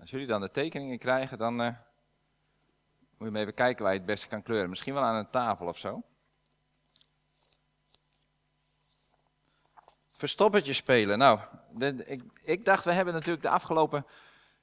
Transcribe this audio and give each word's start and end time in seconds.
Als 0.00 0.10
jullie 0.10 0.26
dan 0.26 0.40
de 0.40 0.50
tekeningen 0.50 0.98
krijgen, 0.98 1.38
dan 1.38 1.60
uh, 1.62 1.74
moet 3.18 3.32
je 3.32 3.38
even 3.38 3.54
kijken 3.54 3.82
waar 3.82 3.92
je 3.92 3.98
het 3.98 4.06
beste 4.06 4.28
kan 4.28 4.42
kleuren. 4.42 4.68
Misschien 4.68 4.94
wel 4.94 5.02
aan 5.02 5.16
een 5.16 5.30
tafel 5.30 5.66
of 5.66 5.78
zo. 5.78 6.02
Verstoppertje 10.12 10.72
spelen. 10.72 11.18
Nou, 11.18 11.40
ik, 12.06 12.22
ik, 12.42 12.64
dacht, 12.64 12.84
we 12.84 12.92
hebben 12.92 13.14
natuurlijk 13.14 13.42
de 13.42 13.48
afgelopen 13.48 14.06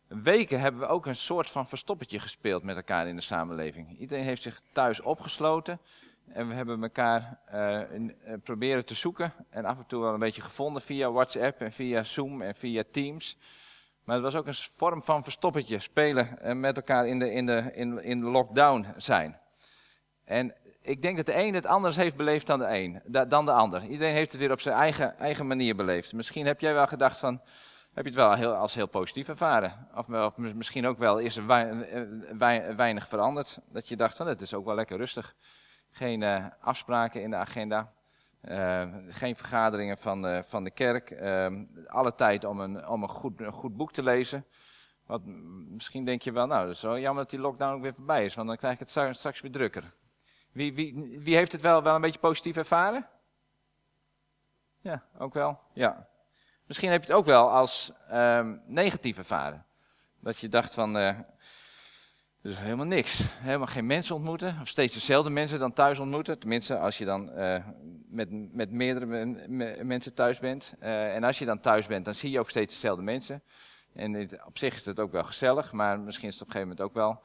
weken 0.08 0.60
hebben 0.60 0.82
we 0.82 0.88
ook 0.88 1.06
een 1.06 1.16
soort 1.16 1.50
van 1.50 1.68
verstoppertje 1.68 2.20
gespeeld 2.20 2.64
met 2.64 2.76
elkaar 2.76 3.08
in 3.08 3.16
de 3.16 3.22
samenleving. 3.22 4.00
Iedereen 4.00 4.24
heeft 4.24 4.42
zich 4.42 4.62
thuis 4.72 5.02
opgesloten. 5.02 5.80
En 6.28 6.48
we 6.48 6.54
hebben 6.54 6.84
elkaar 6.84 7.40
in, 7.92 8.16
uh, 8.28 8.34
proberen 8.44 8.86
te 8.86 8.96
zoeken. 8.96 9.34
En 9.50 9.66
af 9.66 9.78
en 9.78 9.86
toe 9.86 10.02
wel 10.02 10.14
een 10.14 10.20
beetje 10.20 10.42
gevonden 10.42 10.82
via 10.82 11.12
WhatsApp 11.12 11.62
en 11.62 11.72
via 11.72 12.04
Zoom 12.04 12.42
en 12.42 12.56
via 12.56 12.84
Teams. 12.92 13.38
Maar 14.04 14.16
het 14.16 14.24
was 14.24 14.36
ook 14.36 14.48
een 14.48 14.56
vorm 14.78 15.04
van 15.04 15.24
verstoppertje. 15.24 15.80
Spelen 15.80 16.42
en 16.42 16.60
met 16.60 16.76
elkaar 16.76 17.08
in 17.08 17.20
de, 17.20 17.32
in, 17.32 17.46
de, 17.46 17.72
in, 17.74 18.04
in 18.04 18.24
lockdown 18.24 18.88
zijn. 18.98 19.40
En 20.26 20.54
ik 20.82 21.02
denk 21.02 21.18
dat 21.18 21.26
de 21.26 21.38
een 21.38 21.54
het 21.54 21.66
anders 21.66 21.96
heeft 21.96 22.16
beleefd 22.16 22.48
dan 22.48 22.60
de 22.60 22.68
een, 22.68 23.02
dan 23.30 23.46
de 23.46 23.52
ander. 23.52 23.86
Iedereen 23.86 24.14
heeft 24.14 24.32
het 24.32 24.42
weer 24.42 24.52
op 24.52 24.62
zijn 24.62 24.76
eigen, 24.76 25.18
eigen 25.18 25.48
manier 25.48 25.76
beleefd. 25.76 26.14
Misschien 26.14 26.46
heb 26.46 26.60
jij 26.60 26.74
wel 26.74 26.88
gedacht 26.88 27.20
van, 27.20 27.42
heb 27.94 28.04
je 28.04 28.10
het 28.10 28.20
wel 28.20 28.34
heel, 28.34 28.54
als 28.54 28.74
heel 28.74 28.88
positief 28.88 29.28
ervaren. 29.28 29.88
Of, 29.96 30.10
of 30.10 30.38
misschien 30.38 30.88
ook 30.88 30.98
wel 30.98 31.18
is 31.18 31.38
er 31.38 31.46
weinig 32.76 33.08
veranderd. 33.08 33.60
Dat 33.66 33.88
je 33.88 33.96
dacht 33.96 34.18
van, 34.18 34.28
het 34.28 34.42
is 34.42 34.54
ook 34.54 34.66
wel 34.66 34.76
lekker 34.76 34.98
rustig. 34.98 35.36
Geen 35.92 36.22
uh, 36.22 36.46
afspraken 36.62 37.22
in 37.22 37.30
de 37.30 37.36
agenda. 37.36 37.94
Uh, 38.50 38.88
geen 39.08 39.36
vergaderingen 39.36 39.98
van, 39.98 40.26
uh, 40.26 40.42
van 40.44 40.64
de 40.64 40.72
kerk. 40.72 41.12
Uh, 41.12 41.48
alle 41.88 42.16
tijd 42.16 42.44
om 42.44 42.60
een, 42.60 42.88
om 42.88 43.04
een, 43.04 43.10
goed, 43.10 43.42
een 43.42 43.52
goed 43.52 43.76
boek 43.76 43.92
te 43.92 44.04
lezen. 44.04 44.46
Wat, 45.06 45.22
misschien 45.26 46.06
denk 46.06 46.22
je 46.22 46.32
wel, 46.32 46.48
nou, 46.48 46.68
het 46.68 46.76
is 46.76 46.82
wel 46.82 47.00
jammer 47.00 47.24
dat 47.24 47.32
die 47.32 47.40
lockdown 47.40 47.74
ook 47.74 47.82
weer 47.82 47.94
voorbij 47.94 48.26
is, 48.26 48.36
want 48.36 48.48
dan 48.48 48.58
krijg 48.58 48.74
ik 48.74 48.80
het 48.80 49.18
straks 49.18 49.42
weer 49.42 49.52
drukker. 49.52 49.94
Wie, 50.52 50.74
wie, 50.74 51.20
wie 51.20 51.36
heeft 51.36 51.52
het 51.52 51.62
wel, 51.62 51.84
wel 51.84 51.96
een 51.96 52.02
beetje 52.02 52.20
positief 52.20 52.58
ervaren? 52.58 53.08
Ja, 54.82 55.04
ook 55.18 55.34
wel. 55.34 55.60
Ja. 55.74 56.08
Misschien 56.66 56.92
heb 56.92 57.02
je 57.04 57.08
het 57.08 57.18
ook 57.18 57.26
wel 57.26 57.52
als 57.52 57.94
um, 58.12 58.62
negatief 58.66 59.18
ervaren. 59.18 59.66
Dat 60.20 60.40
je 60.40 60.50
dacht 60.50 60.74
van, 60.74 60.98
uh, 60.98 61.20
dus 62.44 62.60
helemaal 62.60 62.86
niks. 62.86 63.24
Helemaal 63.26 63.68
geen 63.68 63.86
mensen 63.86 64.16
ontmoeten. 64.16 64.58
Of 64.62 64.68
steeds 64.68 64.94
dezelfde 64.94 65.30
mensen 65.30 65.60
dan 65.60 65.74
thuis 65.74 66.00
ontmoeten. 66.00 66.40
Tenminste, 66.40 66.78
als 66.78 66.98
je 66.98 67.06
dan 67.06 67.30
uh, 67.38 67.58
met, 68.10 68.54
met 68.54 68.72
meerdere 68.72 69.06
mensen 69.84 70.14
thuis 70.14 70.40
bent. 70.40 70.74
Uh, 70.82 71.16
en 71.16 71.24
als 71.24 71.40
je 71.40 71.46
dan 71.46 71.60
thuis 71.60 71.88
bent, 71.88 72.06
dan 72.06 72.16
zie 72.16 72.32
je 72.32 72.40
ook 72.40 72.50
steeds 72.50 72.74
dezelfde 72.74 73.04
mensen. 73.04 73.42
En 73.94 74.30
op 74.46 74.58
zich 74.58 74.76
is 74.76 74.86
het 74.86 75.00
ook 75.00 75.12
wel 75.12 75.24
gezellig, 75.24 75.72
maar 75.72 76.00
misschien 76.00 76.28
is 76.28 76.34
het 76.34 76.44
op 76.44 76.48
een 76.48 76.54
gegeven 76.54 76.76
moment 76.76 76.88
ook 76.88 76.94
wel, 76.94 77.22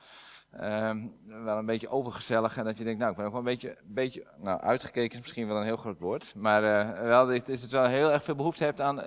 uh, 0.54 1.44
wel 1.44 1.58
een 1.58 1.66
beetje 1.66 1.88
overgezellig. 1.88 2.56
En 2.56 2.64
dat 2.64 2.78
je 2.78 2.84
denkt, 2.84 2.98
nou, 2.98 3.10
ik 3.10 3.16
ben 3.16 3.26
ook 3.26 3.32
wel 3.32 3.40
een 3.40 3.46
beetje, 3.46 3.76
beetje 3.84 4.26
nou, 4.36 4.60
uitgekeken 4.60 5.18
is 5.18 5.22
misschien 5.22 5.48
wel 5.48 5.56
een 5.56 5.64
heel 5.64 5.76
groot 5.76 5.98
woord. 5.98 6.32
Maar 6.36 6.62
uh, 6.62 7.00
wel 7.00 7.26
dat 7.26 7.46
het 7.46 7.70
wel 7.70 7.86
heel 7.86 8.12
erg 8.12 8.24
veel 8.24 8.34
behoefte 8.34 8.64
hebt 8.64 8.80
aan, 8.80 9.00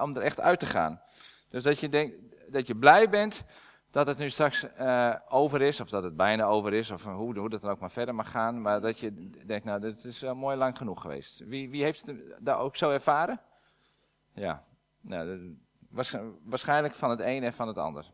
om 0.00 0.16
er 0.16 0.22
echt 0.22 0.40
uit 0.40 0.58
te 0.58 0.66
gaan. 0.66 1.00
Dus 1.48 1.62
dat 1.62 1.80
je 1.80 1.88
denkt, 1.88 2.14
dat 2.48 2.66
je 2.66 2.76
blij 2.76 3.08
bent 3.08 3.44
dat 3.96 4.06
het 4.06 4.18
nu 4.18 4.30
straks 4.30 4.66
uh, 4.80 5.14
over 5.28 5.62
is, 5.62 5.80
of 5.80 5.88
dat 5.88 6.02
het 6.02 6.16
bijna 6.16 6.44
over 6.44 6.72
is, 6.72 6.90
of 6.90 7.04
hoe, 7.04 7.38
hoe 7.38 7.48
dat 7.48 7.60
dan 7.60 7.70
ook 7.70 7.78
maar 7.78 7.90
verder 7.90 8.14
mag 8.14 8.30
gaan. 8.30 8.62
Maar 8.62 8.80
dat 8.80 8.98
je 8.98 9.30
denkt, 9.46 9.64
nou, 9.64 9.80
dit 9.80 10.04
is 10.04 10.22
uh, 10.22 10.32
mooi 10.32 10.56
lang 10.56 10.76
genoeg 10.76 11.00
geweest. 11.00 11.38
Wie, 11.38 11.70
wie 11.70 11.82
heeft 11.82 12.06
het 12.06 12.16
daar 12.38 12.58
ook 12.58 12.76
zo 12.76 12.90
ervaren? 12.90 13.40
Ja, 14.32 14.62
nou, 15.00 15.56
waarschijnlijk 16.44 16.94
van 16.94 17.10
het 17.10 17.20
een 17.20 17.44
en 17.44 17.52
van 17.52 17.68
het 17.68 17.78
ander. 17.78 18.10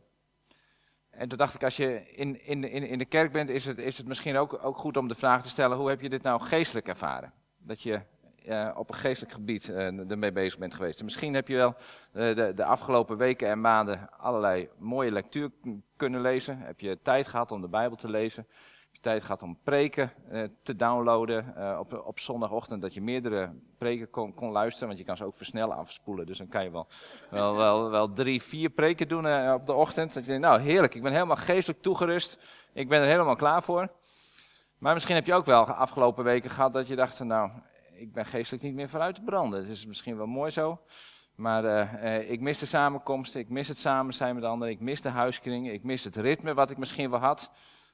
En 1.11 1.28
toen 1.28 1.39
dacht 1.39 1.55
ik, 1.55 1.64
als 1.64 1.77
je 1.77 2.12
in, 2.12 2.46
in, 2.46 2.64
in, 2.64 2.83
in 2.83 2.98
de 2.98 3.05
kerk 3.05 3.33
bent, 3.33 3.48
is 3.48 3.64
het, 3.64 3.78
is 3.78 3.98
het 3.98 4.06
misschien 4.06 4.36
ook, 4.36 4.64
ook 4.64 4.77
goed 4.77 4.96
om 4.96 5.08
de 5.08 5.14
vraag 5.14 5.42
te 5.42 5.48
stellen, 5.48 5.77
hoe 5.77 5.89
heb 5.89 6.01
je 6.01 6.08
dit 6.08 6.23
nou 6.23 6.40
geestelijk 6.40 6.89
ervaren? 6.89 7.33
Dat 7.58 7.83
je 7.83 8.01
uh, 8.48 8.70
op 8.75 8.89
een 8.89 8.95
geestelijk 8.95 9.33
gebied 9.33 9.69
uh, 9.69 10.11
ermee 10.11 10.33
bezig 10.33 10.58
bent 10.58 10.75
geweest. 10.75 10.98
En 10.98 11.05
misschien 11.05 11.35
heb 11.35 11.48
je 11.48 11.57
wel 11.57 11.75
uh, 12.13 12.36
de, 12.36 12.53
de, 12.55 12.64
afgelopen 12.64 13.17
weken 13.17 13.48
en 13.48 13.61
maanden 13.61 14.11
allerlei 14.19 14.69
mooie 14.79 15.11
lectuur 15.11 15.51
kunnen 15.97 16.20
lezen. 16.20 16.58
Heb 16.58 16.81
je 16.81 16.98
tijd 17.02 17.29
gehad 17.29 17.52
om 17.52 17.61
de 17.61 17.69
Bijbel 17.69 17.97
te 17.97 18.08
lezen. 18.08 18.47
Heb 18.83 18.95
je 18.95 19.01
tijd 19.01 19.23
gehad 19.23 19.42
om 19.42 19.58
preken 19.64 20.13
te 20.63 20.77
downloaden 20.77 21.55
op, 21.79 22.02
op 22.07 22.19
zondagochtend. 22.19 22.83
Dat 22.83 22.95
je 22.95 23.02
meerdere 23.02 23.51
preken 23.79 24.11
kon, 24.11 24.35
kon, 24.35 24.51
luisteren, 24.51 24.86
want 24.89 24.98
je 24.98 25.05
kan 25.05 25.17
ze 25.17 25.25
ook 25.25 25.36
versnellen 25.36 25.77
afspoelen. 25.77 26.27
Dus 26.27 26.39
dan 26.39 26.48
kan 26.48 26.64
je 26.64 26.70
wel, 26.70 26.86
wel, 27.31 27.57
wel, 27.57 27.91
wel 27.91 28.13
drie, 28.13 28.42
vier 28.42 28.70
preken 28.70 29.08
doen 29.08 29.52
op 29.52 29.67
de 29.67 29.73
ochtend. 29.73 30.14
Dat 30.14 30.25
je 30.25 30.31
denkt, 30.31 30.47
nou 30.47 30.61
heerlijk, 30.61 30.95
ik 30.95 31.02
ben 31.02 31.13
helemaal 31.13 31.36
geestelijk 31.36 31.83
toegerust. 31.83 32.39
Ik 32.73 32.89
ben 32.89 33.01
er 33.01 33.07
helemaal 33.07 33.36
klaar 33.36 33.63
voor. 33.63 33.91
Maar 34.83 34.95
misschien 34.95 35.14
heb 35.14 35.27
je 35.27 35.35
ook 35.35 35.47
wel 35.47 35.64
afgelopen 35.64 36.25
weken 36.25 36.51
gehad 36.51 36.73
dat 36.73 36.89
je 36.89 36.97
dacht, 36.97 37.25
nou, 37.25 37.51
ik 38.02 38.13
ben 38.13 38.27
geestelijk 38.27 38.63
niet 38.64 38.74
meer 38.74 38.89
vooruit 38.89 39.14
te 39.14 39.23
branden. 39.23 39.61
Het 39.61 39.68
is 39.68 39.86
misschien 39.86 40.17
wel 40.17 40.27
mooi 40.27 40.51
zo. 40.51 40.80
Maar 41.35 41.64
uh, 41.64 42.30
ik 42.30 42.40
mis 42.40 42.58
de 42.58 42.67
samenkomsten, 42.67 43.40
ik 43.40 43.48
mis 43.48 43.68
het 43.68 43.79
samen 43.79 44.14
zijn 44.14 44.35
met 44.35 44.45
anderen, 44.45 44.73
ik 44.73 44.80
mis 44.80 45.01
de 45.01 45.08
huiskring, 45.08 45.70
ik 45.70 45.83
mis 45.83 46.05
het 46.05 46.17
ritme 46.17 46.55
wat 46.55 46.70
ik 46.70 46.79
misschien 46.79 47.11
wel 47.11 47.18
had. 47.18 47.51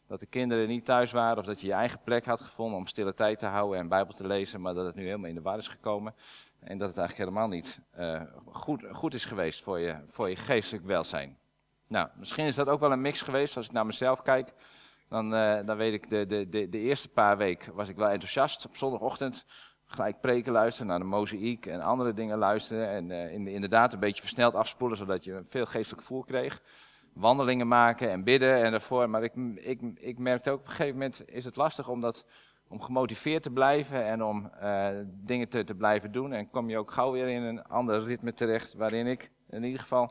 Dat 0.07 0.21
de 0.21 0.27
kinderen 0.27 0.69
niet 0.69 0.85
thuis 0.85 1.13
waren 1.13 1.39
of 1.39 1.45
dat 1.45 1.61
je 1.61 1.67
je 1.67 1.73
eigen 1.73 2.01
plek 2.05 2.25
had 2.25 2.41
gevonden 2.41 2.79
om 2.79 2.87
stille 2.87 3.15
tijd 3.15 3.39
te 3.39 3.47
houden 3.47 3.79
en 3.79 3.89
Bijbel 3.89 4.15
te 4.15 4.27
lezen, 4.27 4.61
maar 4.61 4.75
dat 4.75 4.87
het 4.87 4.95
nu 4.95 5.05
helemaal 5.05 5.29
in 5.29 5.35
de 5.35 5.41
war 5.41 5.59
is 5.59 5.69
gekomen. 5.69 6.15
En 6.61 6.79
dat 6.79 6.89
het 6.89 6.99
eigenlijk 6.99 7.29
helemaal 7.29 7.49
niet 7.49 7.81
uh, 7.99 8.23
goed, 8.47 8.85
goed 8.93 9.15
is 9.15 9.25
geweest 9.25 9.63
voor 9.63 9.79
je, 9.79 9.97
voor 10.07 10.29
je 10.29 10.37
geestelijk 10.37 10.87
welzijn. 10.87 11.39
Nou, 11.87 12.09
misschien 12.15 12.47
is 12.47 12.55
dat 12.55 12.69
ook 12.69 12.81
wel 12.81 12.93
een 12.93 13.01
mix 13.01 13.21
geweest 13.21 13.57
als 13.57 13.67
ik 13.67 13.73
naar 13.73 13.87
mezelf 13.87 14.23
kijk. 14.23 14.53
Dan, 15.09 15.31
dan 15.67 15.77
weet 15.77 15.93
ik, 15.93 16.11
de, 16.11 16.27
de, 16.27 16.49
de, 16.49 16.69
de 16.69 16.79
eerste 16.79 17.09
paar 17.09 17.37
weken 17.37 17.75
was 17.75 17.89
ik 17.89 17.97
wel 17.97 18.09
enthousiast. 18.09 18.67
Op 18.67 18.77
zondagochtend 18.77 19.45
gelijk 19.89 20.21
preken 20.21 20.53
luisteren, 20.53 20.87
naar 20.87 20.99
de 20.99 21.05
mozaïek 21.05 21.67
en 21.67 21.81
andere 21.81 22.15
dingen 22.15 22.39
luisteren. 22.39 22.89
En 22.89 23.11
uh, 23.11 23.53
inderdaad 23.55 23.93
een 23.93 23.99
beetje 23.99 24.23
versneld 24.23 24.55
afspoelen, 24.55 24.99
zodat 24.99 25.25
je 25.25 25.43
veel 25.49 25.67
geestelijk 25.67 26.01
gevoel 26.01 26.25
kreeg. 26.25 26.63
Wandelingen 27.13 27.69
maken 27.69 28.11
en 28.11 28.25
bidden 28.25 28.63
en 28.63 28.71
daarvoor. 28.71 29.11
Maar 29.11 29.23
ik, 29.23 29.33
ik, 29.55 29.81
ik 29.95 30.19
merkte 30.19 30.51
ook 30.51 30.59
op 30.59 30.65
een 30.65 30.71
gegeven 30.71 30.93
moment 30.93 31.23
is 31.29 31.45
het 31.45 31.57
lastig 31.57 31.89
om, 31.89 32.01
dat, 32.01 32.25
om 32.69 32.81
gemotiveerd 32.81 33.43
te 33.43 33.51
blijven 33.51 34.05
en 34.05 34.25
om 34.25 34.51
uh, 34.63 34.89
dingen 35.07 35.49
te, 35.49 35.65
te 35.65 35.75
blijven 35.75 36.13
doen. 36.13 36.33
En 36.33 36.51
kom 36.51 36.71
je 36.71 36.79
ook 36.79 36.91
gauw 36.91 37.13
weer 37.13 37.29
in 37.29 37.43
een 37.43 37.65
ander 37.65 38.05
ritme 38.05 38.33
terecht, 38.33 38.75
waarin 38.75 39.07
ik 39.07 39.31
in 39.51 39.65
ieder 39.65 39.81
geval 39.81 40.11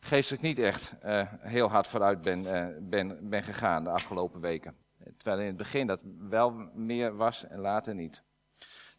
geestelijk 0.00 0.42
niet 0.42 0.58
echt 0.58 0.94
uh, 1.04 1.22
heel 1.40 1.68
hard 1.68 1.86
vooruit 1.86 2.20
ben, 2.20 2.42
ben, 2.88 3.28
ben 3.28 3.42
gegaan 3.42 3.84
de 3.84 3.90
afgelopen 3.90 4.40
weken. 4.40 4.74
Terwijl 5.16 5.40
in 5.40 5.46
het 5.46 5.56
begin 5.56 5.86
dat 5.86 6.00
wel 6.28 6.50
meer 6.74 7.16
was 7.16 7.46
en 7.46 7.58
later 7.58 7.94
niet. 7.94 8.22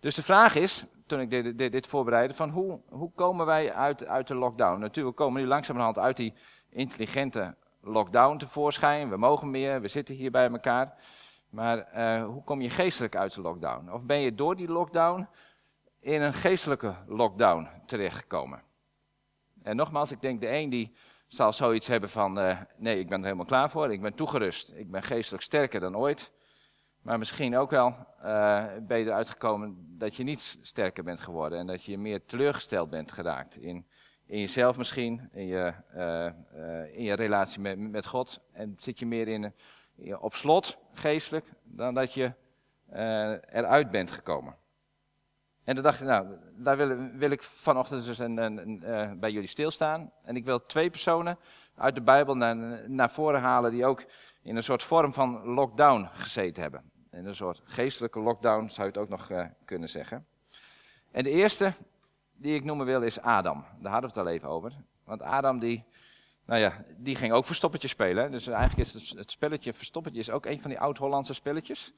Dus 0.04 0.16
de 0.16 0.24
vraag 0.24 0.56
is, 0.56 0.86
toen 1.06 1.20
ik 1.20 1.30
dit, 1.30 1.58
dit, 1.58 1.72
dit 1.72 1.88
voorbereidde, 1.88 2.36
van 2.36 2.50
hoe, 2.50 2.80
hoe 2.90 3.12
komen 3.16 3.46
wij 3.46 3.74
uit, 3.74 4.06
uit 4.06 4.28
de 4.28 4.36
lockdown? 4.36 4.80
Natuurlijk, 4.80 5.18
we 5.18 5.24
komen 5.24 5.42
nu 5.42 5.48
langzamerhand 5.48 5.98
uit 5.98 6.18
die 6.18 6.34
intelligente 6.70 7.56
lockdown 7.82 8.38
tevoorschijn. 8.38 9.10
We 9.10 9.18
mogen 9.18 9.52
meer, 9.52 9.82
we 9.82 9.88
zitten 9.88 10.16
hier 10.16 10.32
bij 10.32 10.50
elkaar. 10.50 10.94
Maar 11.50 11.88
uh, 11.96 12.26
hoe 12.26 12.44
kom 12.44 12.62
je 12.62 12.70
geestelijk 12.70 13.16
uit 13.16 13.34
de 13.34 13.42
lockdown? 13.42 13.92
Of 13.92 14.02
ben 14.02 14.20
je 14.20 14.36
door 14.36 14.56
die 14.56 14.68
lockdown 14.68 15.28
in 16.00 16.22
een 16.22 16.34
geestelijke 16.34 16.96
lockdown 17.08 17.70
terechtgekomen? 17.86 18.62
En 19.62 19.76
nogmaals, 19.76 20.12
ik 20.12 20.22
denk 20.22 20.42
de 20.42 20.50
een 20.50 20.70
die 20.70 20.96
zal 21.28 21.54
zoiets 21.54 21.88
hebben 21.88 22.10
van, 22.10 22.40
uh, 22.40 22.60
nee, 22.78 23.00
ik 23.00 23.10
ben 23.10 23.18
er 23.18 23.24
helemaal 23.24 23.46
klaar 23.46 23.70
voor, 23.70 23.92
ik 23.92 24.02
ben 24.02 24.16
toegerust, 24.16 24.74
ik 24.76 24.92
ben 24.92 25.04
geestelijk 25.04 25.44
sterker 25.44 25.80
dan 25.80 25.98
ooit. 25.98 26.32
Maar 27.04 27.18
misschien 27.18 27.58
ook 27.58 27.70
wel 27.70 27.96
uh, 28.26 28.66
ben 28.82 28.98
je 28.98 29.06
eruit 29.06 29.30
gekomen 29.30 29.98
dat 29.98 30.16
je 30.16 30.24
niet 30.24 30.58
sterker 30.62 31.04
bent 31.04 31.20
geworden 31.20 31.60
en 31.60 31.68
dat 31.68 31.84
je 31.84 31.98
meer 31.98 32.26
teleurgesteld 32.26 32.90
bent 32.90 33.12
geraakt 33.12 33.58
in, 33.58 33.86
in 34.26 34.40
jezelf 34.40 34.78
misschien, 34.78 35.30
in 35.32 35.48
je, 35.48 35.74
uh, 35.96 36.26
uh, 36.62 36.98
in 36.98 37.04
je 37.04 37.14
relatie 37.14 37.60
met, 37.60 37.80
met 37.80 38.06
God. 38.06 38.40
En 38.52 38.76
zit 38.80 39.00
je 39.00 39.06
meer 39.06 39.28
in, 39.28 39.54
op 40.20 40.34
slot, 40.34 40.78
geestelijk, 40.94 41.46
dan 41.64 41.94
dat 41.94 42.14
je 42.14 42.32
eruit 43.52 43.92
bent 43.92 44.12
gekomen. 44.12 44.56
En 45.64 45.76
dan 45.76 45.84
dacht 45.84 46.02
ik, 46.02 46.08
nou, 46.08 46.28
daar 46.56 46.78
wil, 46.78 46.98
wil 47.14 47.32
ik 47.32 47.44
vanochtend 47.44 48.06
dus 48.06 48.20
een, 48.20 48.38
een, 48.38 48.90
een, 48.90 49.20
bij 49.20 49.32
jullie 49.32 49.50
stilstaan. 49.50 50.12
En 50.24 50.36
ik 50.36 50.46
wil 50.46 50.66
twee 50.66 50.90
personen 50.90 51.38
uit 51.76 51.96
de 51.96 52.02
Bijbel 52.02 52.36
naar, 52.36 52.90
naar 52.90 53.12
voren 53.12 53.42
halen 53.42 53.72
die 53.72 53.86
ook 53.86 54.06
in 54.42 54.56
een 54.56 54.64
soort 54.64 54.84
vorm 54.84 55.14
van 55.14 55.46
lockdown 55.46 56.10
gezeten 56.14 56.62
hebben 56.62 56.92
in 57.14 57.26
een 57.26 57.36
soort 57.36 57.62
geestelijke 57.64 58.20
lockdown, 58.20 58.68
zou 58.70 58.82
je 58.82 58.94
het 58.94 58.98
ook 58.98 59.10
nog 59.10 59.30
uh, 59.30 59.46
kunnen 59.66 59.90
zeggen. 59.90 60.26
En 61.12 61.24
de 61.24 61.30
eerste 61.30 61.74
die 62.36 62.56
ik 62.56 62.64
noemen 62.64 62.86
wil 62.86 63.02
is 63.02 63.22
Adam. 63.22 63.66
Daar 63.80 63.92
hadden 63.92 64.12
we 64.14 64.20
het 64.20 64.28
al 64.28 64.34
even 64.34 64.50
over. 64.50 64.72
Want 65.04 65.22
Adam 65.22 65.60
die, 65.60 65.84
nou 66.46 66.60
ja, 66.60 66.86
die 66.98 67.16
ging 67.16 67.34
ook 67.34 67.46
verstoppertje 67.46 67.88
spelen. 67.88 68.32
Dus 68.32 68.48
eigenlijk 68.48 68.88
is 68.88 68.94
het, 68.94 69.18
het 69.18 69.32
spelletje 69.32 69.74
verstoppertje 69.74 70.20
is 70.22 70.30
ook 70.30 70.46
een 70.46 70.62
van 70.62 70.70
die 70.70 70.80
oud-Hollandse 70.80 71.34
spelletjes. 71.34 71.94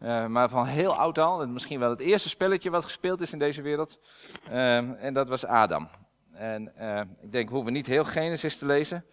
Uh, 0.00 0.26
maar 0.26 0.48
van 0.48 0.66
heel 0.66 0.96
oud 0.96 1.18
al. 1.18 1.46
Misschien 1.46 1.78
wel 1.78 1.90
het 1.90 2.00
eerste 2.00 2.28
spelletje 2.28 2.70
wat 2.70 2.84
gespeeld 2.84 3.20
is 3.20 3.32
in 3.32 3.38
deze 3.38 3.62
wereld. 3.62 4.00
Uh, 4.50 5.04
en 5.04 5.14
dat 5.14 5.28
was 5.28 5.44
Adam. 5.44 5.88
En 6.32 6.72
ik 7.22 7.32
denk, 7.32 7.48
we 7.48 7.54
hoeven 7.54 7.72
niet 7.72 7.86
heel 7.86 8.04
Genesis 8.04 8.58
te 8.58 8.66
lezen. 8.66 9.04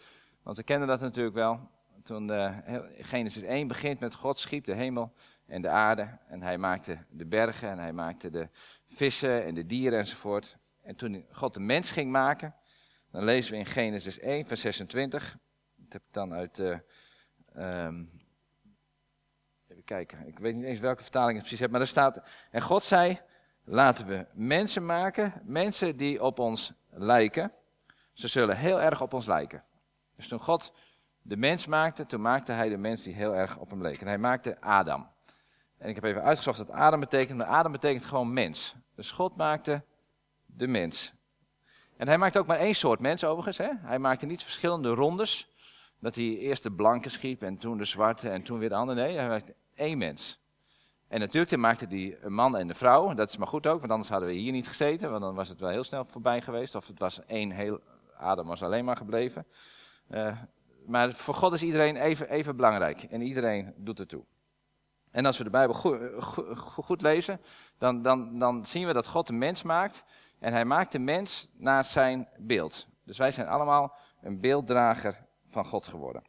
Want 0.44 0.58
we 0.58 0.64
kennen 0.64 0.88
dat 0.88 1.00
natuurlijk 1.00 1.36
wel. 1.36 1.60
Toen 2.04 2.32
Genesis 3.00 3.44
1 3.44 3.68
begint 3.68 4.00
met 4.00 4.16
God 4.16 4.40
schiep 4.40 4.66
de 4.66 4.74
hemel 4.74 5.14
en 5.46 5.62
de 5.62 5.70
aarde. 5.70 6.18
En 6.28 6.42
hij 6.42 6.58
maakte 6.58 6.98
de 7.10 7.26
bergen 7.26 7.70
en 7.70 7.80
hij 7.80 7.94
maakte 7.94 8.30
de 8.30 8.50
vissen 8.88 9.46
en 9.46 9.54
de 9.54 9.66
dieren 9.66 10.00
enzovoort. 10.00 10.58
En 10.82 10.96
toen 10.96 11.26
God 11.32 11.54
de 11.54 11.60
mens 11.60 11.92
ging 11.92 12.12
maken, 12.12 12.56
dan 13.12 13.24
lezen 13.24 13.52
we 13.52 13.58
in 13.58 13.66
Genesis 13.66 14.20
1, 14.20 14.46
vers 14.46 14.62
26. 14.62 15.38
Dat 15.76 15.94
heb 15.94 16.02
ik 16.02 16.14
dan 16.14 16.34
uit. 16.34 16.60
Uh, 16.60 16.78
even 19.68 19.84
kijken, 19.86 20.28
ik 20.28 20.40
weet 20.40 20.56
niet 20.56 20.64
eens 20.64 20.80
welke 20.80 21.02
vertaling 21.02 21.32
het 21.32 21.42
precies 21.42 21.60
heb, 21.60 21.72
maar 21.72 21.82
er 21.82 21.88
staat. 21.88 22.22
En 22.52 22.62
God 22.62 22.84
zei: 22.84 23.20
Laten 23.64 24.08
we 24.08 24.26
mensen 24.34 24.86
maken, 24.86 25.42
mensen 25.44 25.98
die 25.98 26.24
op 26.24 26.40
ons 26.40 26.74
lijken. 26.90 27.52
Ze 28.14 28.28
zullen 28.28 28.58
heel 28.58 28.82
erg 28.82 29.02
op 29.02 29.14
ons 29.14 29.26
lijken. 29.26 29.64
Dus 30.16 30.28
toen 30.28 30.40
God 30.40 30.74
de 31.22 31.38
mens 31.38 31.66
maakte, 31.66 32.06
toen 32.06 32.22
maakte 32.22 32.52
hij 32.52 32.70
de 32.70 32.78
mens 32.78 33.04
die 33.04 33.14
heel 33.14 33.36
erg 33.36 33.58
op 33.58 33.70
hem 33.70 33.82
leek. 33.82 34.02
En 34.02 34.08
hij 34.08 34.18
maakte 34.18 34.62
Adam. 34.62 35.14
En 35.86 35.92
ik 35.92 35.96
heb 35.96 36.04
even 36.04 36.24
uitgezocht 36.24 36.58
wat 36.58 36.72
Adam 36.72 37.00
betekent, 37.00 37.38
maar 37.38 37.48
Adam 37.48 37.72
betekent 37.72 38.06
gewoon 38.06 38.34
mens. 38.34 38.76
Dus 38.96 39.12
God 39.12 39.36
maakte 39.36 39.84
de 40.46 40.68
mens. 40.68 41.14
En 41.98 42.08
hij 42.08 42.18
maakte 42.18 42.40
ook 42.40 42.46
maar 42.46 42.58
één 42.58 42.76
soort 42.76 43.00
mens 43.00 43.24
overigens. 43.24 43.58
Hè? 43.58 43.70
Hij 43.82 44.00
maakte 44.00 44.26
niet 44.26 44.44
verschillende 44.44 44.90
rondes. 44.90 45.54
Dat 46.00 46.16
hij 46.16 46.38
eerst 46.38 46.64
de 46.64 46.72
blanke 46.72 47.10
schiep 47.10 47.42
en 47.42 47.58
toen 47.58 47.78
de 47.78 47.86
zwarte 47.86 48.30
en 48.30 48.44
toen 48.44 48.60
weer 48.60 48.70
de 48.70 48.76
andere. 48.76 49.02
Nee, 49.02 49.18
hij 49.18 49.28
maakte 49.28 49.56
één 49.76 49.98
mens. 49.98 50.40
En 51.08 51.20
natuurlijk 51.20 51.58
maakte 51.58 51.86
hij 51.90 52.18
een 52.22 52.34
man 52.34 52.58
en 52.58 52.70
een 52.70 52.76
vrouw. 52.76 53.14
Dat 53.14 53.30
is 53.30 53.38
maar 53.38 53.48
goed 53.48 53.68
ook, 53.68 53.80
want 53.80 53.92
anders 53.92 54.10
hadden 54.10 54.30
we 54.30 54.36
hier 54.36 54.52
niet 54.52 54.68
gezeten. 54.68 55.10
Want 55.10 55.22
dan 55.22 55.36
was 55.36 55.50
het 55.50 55.60
wel 55.60 55.70
heel 55.70 55.84
snel 55.84 56.06
voorbij 56.06 56.42
geweest. 56.42 56.76
Of 56.76 56.88
het 56.88 57.00
was 57.00 57.26
één 57.26 57.52
heel... 57.52 57.80
Adam 58.18 58.48
was 58.48 58.64
alleen 58.64 58.86
maar 58.86 58.98
gebleven. 58.98 59.46
Uh, 60.12 60.38
maar 60.86 61.14
voor 61.14 61.34
God 61.34 61.54
is 61.54 61.64
iedereen 61.64 61.96
even, 61.96 62.30
even 62.30 62.56
belangrijk. 62.56 63.04
En 63.04 63.22
iedereen 63.22 63.74
doet 63.78 64.00
er 64.00 64.08
toe. 64.08 64.24
En 65.16 65.26
als 65.26 65.38
we 65.38 65.44
de 65.44 65.50
Bijbel 65.50 65.76
goed, 65.76 66.00
goed, 66.58 67.02
lezen, 67.02 67.42
dan, 67.78 68.02
dan, 68.02 68.40
dan 68.40 68.66
zien 68.66 68.88
we 68.88 68.94
dat 68.94 69.08
God 69.08 69.28
de 69.28 69.34
mens 69.34 69.64
maakt. 69.64 70.04
En 70.40 70.54
hij 70.54 70.66
maakt 70.66 70.92
de 70.92 71.00
mens 71.00 71.50
naar 71.54 71.86
zijn 71.86 72.28
beeld. 72.38 72.88
Dus 73.04 73.18
wij 73.18 73.32
zijn 73.32 73.48
allemaal 73.48 73.96
een 74.22 74.40
beelddrager 74.40 75.26
van 75.48 75.66
God 75.66 75.88
geworden. 75.88 76.24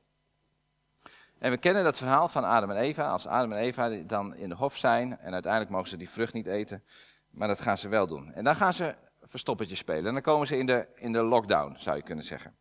En 1.38 1.50
we 1.50 1.56
kennen 1.56 1.84
dat 1.84 1.96
verhaal 1.96 2.28
van 2.28 2.44
Adam 2.44 2.70
en 2.70 2.76
Eva. 2.76 3.08
Als 3.08 3.26
Adam 3.26 3.52
en 3.52 3.58
Eva 3.58 3.88
dan 3.88 4.34
in 4.34 4.48
de 4.48 4.54
hof 4.54 4.76
zijn 4.76 5.18
en 5.18 5.32
uiteindelijk 5.32 5.72
mogen 5.72 5.88
ze 5.88 5.96
die 5.96 6.10
vrucht 6.10 6.32
niet 6.32 6.46
eten. 6.46 6.84
Maar 7.30 7.48
dat 7.48 7.60
gaan 7.60 7.78
ze 7.78 7.88
wel 7.88 8.06
doen. 8.06 8.32
En 8.32 8.44
dan 8.44 8.56
gaan 8.56 8.72
ze 8.72 8.94
verstoppertje 9.22 9.76
spelen. 9.76 10.06
En 10.06 10.12
dan 10.12 10.22
komen 10.22 10.46
ze 10.46 10.56
in 10.56 10.66
de, 10.66 10.86
in 10.94 11.12
de 11.12 11.22
lockdown, 11.22 11.76
zou 11.78 11.96
je 11.96 12.02
kunnen 12.02 12.24
zeggen. 12.24 12.56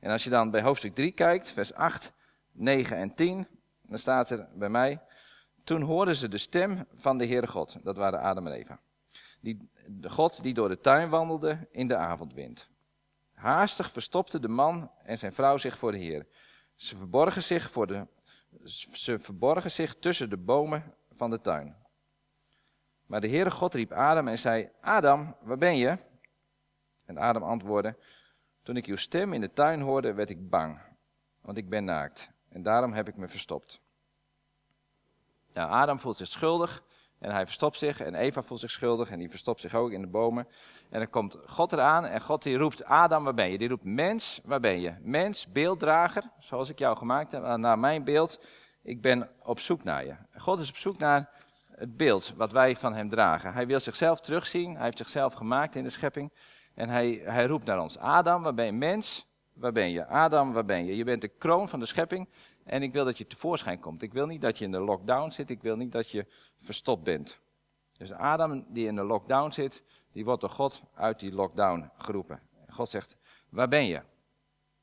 En 0.00 0.10
als 0.10 0.24
je 0.24 0.30
dan 0.30 0.50
bij 0.50 0.62
hoofdstuk 0.62 0.94
3 0.94 1.12
kijkt, 1.12 1.52
vers 1.52 1.74
8, 1.74 2.12
9 2.52 2.96
en 2.96 3.14
10, 3.14 3.46
dan 3.82 3.98
staat 3.98 4.30
er 4.30 4.48
bij 4.54 4.68
mij, 4.68 5.00
toen 5.64 5.82
hoorden 5.82 6.16
ze 6.16 6.28
de 6.28 6.38
stem 6.38 6.86
van 6.94 7.18
de 7.18 7.26
Heere 7.26 7.46
God, 7.46 7.76
dat 7.82 7.96
waren 7.96 8.20
Adam 8.20 8.46
en 8.46 8.52
Eva. 8.52 8.80
Die, 9.40 9.70
de 9.86 10.10
God 10.10 10.42
die 10.42 10.54
door 10.54 10.68
de 10.68 10.80
tuin 10.80 11.08
wandelde 11.08 11.68
in 11.70 11.88
de 11.88 11.96
avondwind. 11.96 12.68
Haastig 13.32 13.90
verstopte 13.90 14.40
de 14.40 14.48
man 14.48 14.90
en 15.04 15.18
zijn 15.18 15.32
vrouw 15.32 15.56
zich 15.56 15.78
voor 15.78 15.92
de 15.92 15.98
Heer. 15.98 16.26
Ze 16.74 16.96
verborgen 16.96 17.42
zich, 17.42 17.70
voor 17.70 17.86
de, 17.86 18.06
ze 18.92 19.18
verborgen 19.18 19.70
zich 19.70 19.94
tussen 19.94 20.30
de 20.30 20.36
bomen 20.36 20.94
van 21.16 21.30
de 21.30 21.40
tuin. 21.40 21.76
Maar 23.06 23.20
de 23.20 23.28
Heere 23.28 23.50
God 23.50 23.74
riep 23.74 23.92
Adam 23.92 24.28
en 24.28 24.38
zei, 24.38 24.70
Adam, 24.80 25.36
waar 25.40 25.58
ben 25.58 25.76
je? 25.76 25.98
En 27.06 27.18
Adam 27.18 27.42
antwoordde, 27.42 27.96
toen 28.62 28.76
ik 28.76 28.86
uw 28.86 28.96
stem 28.96 29.32
in 29.32 29.40
de 29.40 29.52
tuin 29.52 29.80
hoorde, 29.80 30.12
werd 30.12 30.30
ik 30.30 30.48
bang, 30.48 30.80
want 31.40 31.56
ik 31.56 31.68
ben 31.68 31.84
naakt. 31.84 32.30
En 32.48 32.62
daarom 32.62 32.92
heb 32.92 33.08
ik 33.08 33.16
me 33.16 33.28
verstopt. 33.28 33.80
Nou, 35.54 35.70
Adam 35.70 35.98
voelt 35.98 36.16
zich 36.16 36.28
schuldig 36.28 36.82
en 37.18 37.30
hij 37.30 37.44
verstopt 37.44 37.76
zich. 37.76 38.00
En 38.00 38.14
Eva 38.14 38.42
voelt 38.42 38.60
zich 38.60 38.70
schuldig 38.70 39.10
en 39.10 39.18
die 39.18 39.30
verstopt 39.30 39.60
zich 39.60 39.74
ook 39.74 39.90
in 39.90 40.00
de 40.00 40.06
bomen. 40.06 40.48
En 40.90 40.98
dan 40.98 41.10
komt 41.10 41.36
God 41.46 41.72
eraan 41.72 42.04
en 42.04 42.20
God 42.20 42.42
die 42.42 42.56
roept, 42.56 42.84
Adam, 42.84 43.24
waar 43.24 43.34
ben 43.34 43.50
je? 43.50 43.58
Die 43.58 43.68
roept, 43.68 43.84
mens, 43.84 44.40
waar 44.44 44.60
ben 44.60 44.80
je? 44.80 44.94
Mens, 45.00 45.52
beelddrager, 45.52 46.22
zoals 46.38 46.68
ik 46.68 46.78
jou 46.78 46.96
gemaakt 46.96 47.32
heb, 47.32 47.56
naar 47.56 47.78
mijn 47.78 48.04
beeld. 48.04 48.40
Ik 48.82 49.00
ben 49.00 49.30
op 49.42 49.60
zoek 49.60 49.84
naar 49.84 50.04
je. 50.04 50.14
God 50.36 50.60
is 50.60 50.68
op 50.68 50.76
zoek 50.76 50.98
naar 50.98 51.30
het 51.80 51.96
beeld 51.96 52.32
wat 52.36 52.50
wij 52.50 52.76
van 52.76 52.94
hem 52.94 53.08
dragen. 53.08 53.52
Hij 53.52 53.66
wil 53.66 53.80
zichzelf 53.80 54.20
terugzien, 54.20 54.74
hij 54.74 54.84
heeft 54.84 54.98
zichzelf 54.98 55.34
gemaakt 55.34 55.74
in 55.74 55.84
de 55.84 55.90
schepping. 55.90 56.32
En 56.74 56.88
hij, 56.88 57.20
hij 57.24 57.46
roept 57.46 57.64
naar 57.64 57.80
ons, 57.80 57.98
Adam, 57.98 58.42
waar 58.42 58.54
ben 58.54 58.64
je? 58.64 58.72
Mens, 58.72 59.26
waar 59.54 59.72
ben 59.72 59.90
je? 59.90 60.06
Adam, 60.06 60.52
waar 60.52 60.64
ben 60.64 60.84
je? 60.84 60.96
Je 60.96 61.04
bent 61.04 61.20
de 61.20 61.28
kroon 61.28 61.68
van 61.68 61.80
de 61.80 61.86
schepping 61.86 62.28
en 62.64 62.82
ik 62.82 62.92
wil 62.92 63.04
dat 63.04 63.18
je 63.18 63.26
tevoorschijn 63.26 63.80
komt. 63.80 64.02
Ik 64.02 64.12
wil 64.12 64.26
niet 64.26 64.40
dat 64.40 64.58
je 64.58 64.64
in 64.64 64.72
de 64.72 64.80
lockdown 64.80 65.30
zit, 65.30 65.50
ik 65.50 65.62
wil 65.62 65.76
niet 65.76 65.92
dat 65.92 66.10
je 66.10 66.26
verstopt 66.58 67.02
bent. 67.02 67.40
Dus 67.98 68.12
Adam 68.12 68.64
die 68.68 68.86
in 68.86 68.94
de 68.94 69.04
lockdown 69.04 69.50
zit, 69.50 69.82
die 70.12 70.24
wordt 70.24 70.40
door 70.40 70.50
God 70.50 70.82
uit 70.94 71.18
die 71.18 71.32
lockdown 71.32 71.90
geroepen. 71.96 72.40
God 72.68 72.88
zegt, 72.88 73.16
waar 73.48 73.68
ben 73.68 73.86
je? 73.86 74.02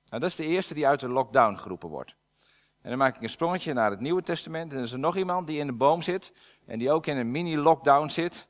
Nou, 0.09 0.21
dat 0.21 0.23
is 0.29 0.35
de 0.35 0.45
eerste 0.45 0.73
die 0.73 0.87
uit 0.87 0.99
de 0.99 1.09
lockdown 1.09 1.55
geroepen 1.55 1.89
wordt. 1.89 2.15
En 2.81 2.89
dan 2.89 2.97
maak 2.97 3.15
ik 3.15 3.21
een 3.21 3.29
sprongetje 3.29 3.73
naar 3.73 3.91
het 3.91 3.99
Nieuwe 3.99 4.23
Testament. 4.23 4.71
En 4.71 4.77
er 4.77 4.83
is 4.83 4.91
er 4.91 4.99
nog 4.99 5.17
iemand 5.17 5.47
die 5.47 5.59
in 5.59 5.67
de 5.67 5.73
boom 5.73 6.01
zit 6.01 6.33
en 6.65 6.79
die 6.79 6.91
ook 6.91 7.05
in 7.05 7.17
een 7.17 7.31
mini-lockdown 7.31 8.07
zit. 8.07 8.47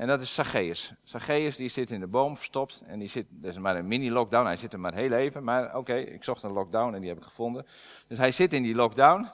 En 0.00 0.06
dat 0.06 0.20
is 0.20 0.34
Zacchaeus. 0.34 0.92
Zacchaeus 1.02 1.56
die 1.56 1.68
zit 1.68 1.90
in 1.90 2.00
de 2.00 2.06
boom 2.06 2.36
verstopt 2.36 2.82
en 2.86 2.98
die 2.98 3.08
zit, 3.08 3.26
dat 3.30 3.50
is 3.50 3.58
maar 3.58 3.76
een 3.76 3.88
mini-lockdown, 3.88 4.46
hij 4.46 4.56
zit 4.56 4.72
er 4.72 4.80
maar 4.80 4.94
heel 4.94 5.12
even. 5.12 5.44
Maar 5.44 5.76
oké, 5.76 5.94
ik 5.94 6.24
zocht 6.24 6.42
een 6.42 6.52
lockdown 6.52 6.94
en 6.94 7.00
die 7.00 7.08
heb 7.08 7.18
ik 7.18 7.24
gevonden. 7.24 7.66
Dus 8.06 8.18
hij 8.18 8.30
zit 8.30 8.52
in 8.52 8.62
die 8.62 8.74
lockdown, 8.74 9.28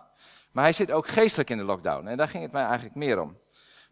maar 0.52 0.64
hij 0.64 0.72
zit 0.72 0.92
ook 0.92 1.08
geestelijk 1.08 1.50
in 1.50 1.56
de 1.56 1.64
lockdown. 1.64 2.06
En 2.06 2.16
daar 2.16 2.28
ging 2.28 2.42
het 2.42 2.52
mij 2.52 2.64
eigenlijk 2.64 2.94
meer 2.94 3.20
om. 3.20 3.38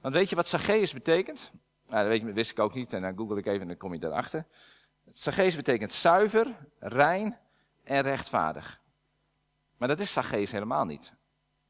Want 0.01 0.15
weet 0.15 0.29
je 0.29 0.37
wat 0.37 0.49
Zacchaeus 0.49 0.93
betekent? 0.93 1.53
Nou, 1.89 2.01
dat 2.01 2.09
weet 2.09 2.21
je, 2.21 2.33
wist 2.33 2.51
ik 2.51 2.59
ook 2.59 2.75
niet 2.75 2.93
en 2.93 3.03
dan 3.03 3.17
google 3.17 3.39
ik 3.39 3.47
even 3.47 3.61
en 3.61 3.69
dan 3.69 3.77
kom 3.77 3.93
je 3.93 4.01
daarachter. 4.01 4.47
Zacchaeus 5.11 5.57
betekent 5.57 5.93
zuiver, 5.93 6.57
rein 6.79 7.39
en 7.85 8.03
rechtvaardig. 8.03 8.81
Maar 9.77 9.89
dat 9.89 10.01
is 10.01 10.13
Zacchaeus 10.13 10.51
helemaal 10.51 10.85
niet. 10.85 11.15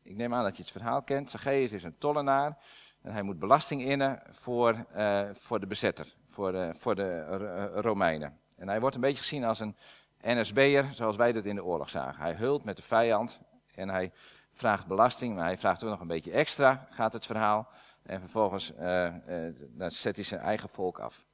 Ik 0.02 0.16
neem 0.16 0.34
aan 0.34 0.44
dat 0.44 0.56
je 0.56 0.62
het 0.62 0.72
verhaal 0.72 1.02
kent. 1.02 1.30
Zacchaeus 1.30 1.72
is 1.72 1.82
een 1.82 1.98
tollenaar. 1.98 2.58
En 3.04 3.12
hij 3.12 3.22
moet 3.22 3.38
belasting 3.38 3.82
innen 3.82 4.22
voor, 4.30 4.84
uh, 4.96 5.22
voor 5.32 5.60
de 5.60 5.66
bezetter, 5.66 6.14
voor, 6.28 6.54
uh, 6.54 6.68
voor 6.78 6.94
de 6.94 7.26
uh, 7.74 7.80
Romeinen. 7.80 8.38
En 8.56 8.68
hij 8.68 8.80
wordt 8.80 8.94
een 8.94 9.00
beetje 9.00 9.22
gezien 9.22 9.44
als 9.44 9.60
een 9.60 9.76
NSB'er, 10.20 10.88
zoals 10.92 11.16
wij 11.16 11.32
dat 11.32 11.44
in 11.44 11.54
de 11.54 11.64
oorlog 11.64 11.90
zagen. 11.90 12.22
Hij 12.22 12.34
hult 12.34 12.64
met 12.64 12.76
de 12.76 12.82
vijand 12.82 13.40
en 13.74 13.88
hij 13.88 14.12
vraagt 14.52 14.86
belasting, 14.86 15.34
maar 15.34 15.44
hij 15.44 15.58
vraagt 15.58 15.84
ook 15.84 15.90
nog 15.90 16.00
een 16.00 16.06
beetje 16.06 16.32
extra, 16.32 16.86
gaat 16.90 17.12
het 17.12 17.26
verhaal. 17.26 17.68
En 18.02 18.20
vervolgens 18.20 18.72
zet 19.88 20.16
hij 20.16 20.24
zijn 20.24 20.40
eigen 20.40 20.68
volk 20.68 20.98
af. 20.98 21.24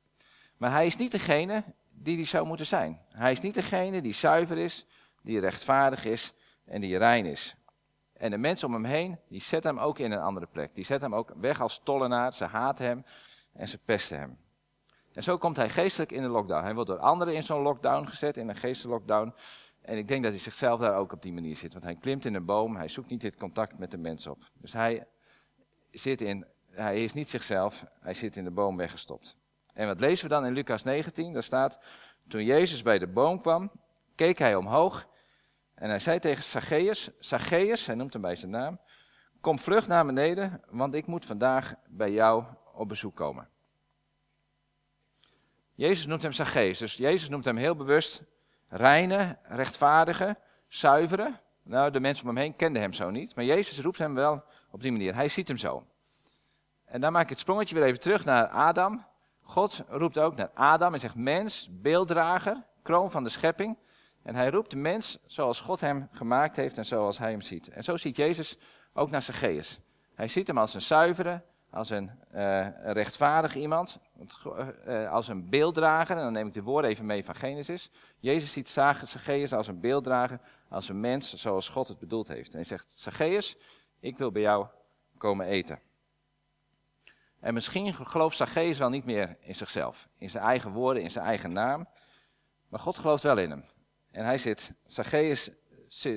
Maar 0.56 0.70
hij 0.70 0.86
is 0.86 0.96
niet 0.96 1.10
degene 1.10 1.64
die 1.90 2.16
die 2.16 2.26
zou 2.26 2.46
moeten 2.46 2.66
zijn. 2.66 3.00
Hij 3.08 3.32
is 3.32 3.40
niet 3.40 3.54
degene 3.54 4.02
die 4.02 4.14
zuiver 4.14 4.58
is, 4.58 4.86
die 5.22 5.40
rechtvaardig 5.40 6.04
is 6.04 6.34
en 6.64 6.80
die 6.80 6.98
rein 6.98 7.26
is. 7.26 7.54
En 8.20 8.30
de 8.30 8.38
mensen 8.38 8.68
om 8.68 8.74
hem 8.74 8.84
heen, 8.84 9.18
die 9.28 9.40
zetten 9.40 9.74
hem 9.74 9.84
ook 9.84 9.98
in 9.98 10.12
een 10.12 10.20
andere 10.20 10.46
plek. 10.46 10.74
Die 10.74 10.84
zetten 10.84 11.10
hem 11.10 11.18
ook 11.18 11.32
weg 11.36 11.60
als 11.60 11.80
tollenaar. 11.84 12.34
Ze 12.34 12.44
haten 12.44 12.86
hem 12.86 13.04
en 13.52 13.68
ze 13.68 13.78
pesten 13.78 14.18
hem. 14.18 14.38
En 15.12 15.22
zo 15.22 15.38
komt 15.38 15.56
hij 15.56 15.68
geestelijk 15.68 16.12
in 16.12 16.22
de 16.22 16.28
lockdown. 16.28 16.64
Hij 16.64 16.74
wordt 16.74 16.90
door 16.90 16.98
anderen 16.98 17.34
in 17.34 17.42
zo'n 17.42 17.62
lockdown 17.62 18.06
gezet, 18.06 18.36
in 18.36 18.48
een 18.48 18.56
geestelijke 18.56 18.98
lockdown. 18.98 19.34
En 19.80 19.96
ik 19.96 20.08
denk 20.08 20.22
dat 20.22 20.32
hij 20.32 20.40
zichzelf 20.40 20.80
daar 20.80 20.96
ook 20.96 21.12
op 21.12 21.22
die 21.22 21.32
manier 21.32 21.56
zit. 21.56 21.72
Want 21.72 21.84
hij 21.84 21.94
klimt 21.94 22.24
in 22.24 22.34
een 22.34 22.44
boom, 22.44 22.76
hij 22.76 22.88
zoekt 22.88 23.10
niet 23.10 23.20
dit 23.20 23.36
contact 23.36 23.78
met 23.78 23.90
de 23.90 23.98
mens 23.98 24.26
op. 24.26 24.38
Dus 24.54 24.72
hij, 24.72 25.06
zit 25.90 26.20
in, 26.20 26.46
hij 26.70 27.04
is 27.04 27.12
niet 27.12 27.28
zichzelf, 27.28 27.84
hij 28.00 28.14
zit 28.14 28.36
in 28.36 28.44
de 28.44 28.50
boom 28.50 28.76
weggestopt. 28.76 29.36
En 29.72 29.86
wat 29.86 30.00
lezen 30.00 30.28
we 30.28 30.34
dan 30.34 30.46
in 30.46 30.52
Lucas 30.52 30.82
19? 30.82 31.32
Daar 31.32 31.42
staat, 31.42 31.80
toen 32.28 32.44
Jezus 32.44 32.82
bij 32.82 32.98
de 32.98 33.08
boom 33.08 33.40
kwam, 33.40 33.70
keek 34.14 34.38
hij 34.38 34.54
omhoog 34.54 35.08
en 35.80 35.88
hij 35.88 35.98
zei 35.98 36.18
tegen 36.18 36.42
Zacchaeus, 36.42 37.10
Zacchaeus, 37.18 37.86
hij 37.86 37.94
noemt 37.94 38.12
hem 38.12 38.22
bij 38.22 38.36
zijn 38.36 38.50
naam, 38.50 38.80
kom 39.40 39.58
vlug 39.58 39.86
naar 39.86 40.06
beneden, 40.06 40.60
want 40.68 40.94
ik 40.94 41.06
moet 41.06 41.24
vandaag 41.24 41.74
bij 41.88 42.12
jou 42.12 42.44
op 42.74 42.88
bezoek 42.88 43.16
komen. 43.16 43.48
Jezus 45.74 46.06
noemt 46.06 46.22
hem 46.22 46.32
Zacchaeus, 46.32 46.78
dus 46.78 46.94
Jezus 46.94 47.28
noemt 47.28 47.44
hem 47.44 47.56
heel 47.56 47.76
bewust 47.76 48.22
reine, 48.68 49.36
rechtvaardige, 49.42 50.36
zuivere. 50.68 51.38
Nou, 51.62 51.90
de 51.90 52.00
mensen 52.00 52.28
om 52.28 52.34
hem 52.34 52.44
heen 52.44 52.56
kenden 52.56 52.82
hem 52.82 52.92
zo 52.92 53.10
niet, 53.10 53.34
maar 53.34 53.44
Jezus 53.44 53.80
roept 53.80 53.98
hem 53.98 54.14
wel 54.14 54.44
op 54.70 54.82
die 54.82 54.92
manier. 54.92 55.14
Hij 55.14 55.28
ziet 55.28 55.48
hem 55.48 55.56
zo. 55.56 55.86
En 56.84 57.00
dan 57.00 57.12
maak 57.12 57.22
ik 57.22 57.28
het 57.30 57.38
sprongetje 57.38 57.74
weer 57.74 57.84
even 57.84 58.00
terug 58.00 58.24
naar 58.24 58.46
Adam. 58.46 59.04
God 59.42 59.84
roept 59.88 60.18
ook 60.18 60.36
naar 60.36 60.50
Adam 60.54 60.94
en 60.94 61.00
zegt 61.00 61.14
mens, 61.14 61.68
beelddrager, 61.70 62.64
kroon 62.82 63.10
van 63.10 63.22
de 63.22 63.30
schepping. 63.30 63.76
En 64.22 64.34
hij 64.34 64.50
roept 64.50 64.70
de 64.70 64.76
mens 64.76 65.18
zoals 65.26 65.60
God 65.60 65.80
hem 65.80 66.08
gemaakt 66.12 66.56
heeft 66.56 66.78
en 66.78 66.84
zoals 66.84 67.18
hij 67.18 67.30
hem 67.30 67.40
ziet. 67.40 67.68
En 67.68 67.84
zo 67.84 67.96
ziet 67.96 68.16
Jezus 68.16 68.58
ook 68.92 69.10
naar 69.10 69.22
Zacchaeus. 69.22 69.80
Hij 70.14 70.28
ziet 70.28 70.46
hem 70.46 70.58
als 70.58 70.74
een 70.74 70.82
zuivere, 70.82 71.42
als 71.70 71.90
een, 71.90 72.10
uh, 72.34 72.68
rechtvaardig 72.92 73.54
iemand, 73.54 73.98
uh, 74.86 75.12
als 75.12 75.28
een 75.28 75.48
beelddrager. 75.48 76.16
En 76.16 76.22
dan 76.22 76.32
neem 76.32 76.46
ik 76.46 76.54
de 76.54 76.62
woorden 76.62 76.90
even 76.90 77.06
mee 77.06 77.24
van 77.24 77.34
Genesis. 77.34 77.90
Jezus 78.18 78.52
ziet 78.52 78.68
Zacchaeus 78.68 79.52
als 79.52 79.66
een 79.66 79.80
beelddrager, 79.80 80.40
als 80.68 80.88
een 80.88 81.00
mens 81.00 81.34
zoals 81.34 81.68
God 81.68 81.88
het 81.88 81.98
bedoeld 81.98 82.28
heeft. 82.28 82.50
En 82.50 82.56
hij 82.56 82.64
zegt, 82.64 82.92
Zacchaeus, 82.94 83.56
ik 84.00 84.18
wil 84.18 84.32
bij 84.32 84.42
jou 84.42 84.66
komen 85.18 85.46
eten. 85.46 85.80
En 87.40 87.54
misschien 87.54 87.94
gelooft 87.94 88.36
Zacchaeus 88.36 88.78
wel 88.78 88.88
niet 88.88 89.04
meer 89.04 89.36
in 89.40 89.54
zichzelf, 89.54 90.08
in 90.18 90.30
zijn 90.30 90.44
eigen 90.44 90.70
woorden, 90.70 91.02
in 91.02 91.10
zijn 91.10 91.24
eigen 91.24 91.52
naam. 91.52 91.88
Maar 92.68 92.80
God 92.80 92.98
gelooft 92.98 93.22
wel 93.22 93.38
in 93.38 93.50
hem. 93.50 93.64
En 94.10 94.24
hij 94.24 94.38
zit, 94.38 94.72
Zacchaeus 94.86 95.50